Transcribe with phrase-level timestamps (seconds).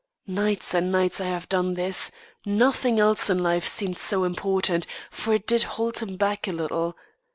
[0.25, 2.09] Nights and nights I have done this.
[2.43, 6.97] Nothing else in life seemed so important, for it did hold him back a little.